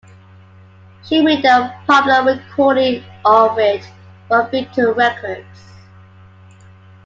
[1.03, 3.87] She made a popular recording of it
[4.27, 5.73] for Victor Records.